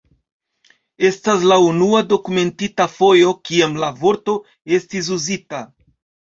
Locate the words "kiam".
3.51-3.77